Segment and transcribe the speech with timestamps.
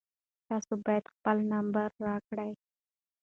[0.47, 2.51] تاسو باید خپل نمبر راکړئ.